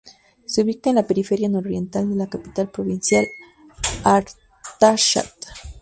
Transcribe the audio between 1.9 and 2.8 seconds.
de la capital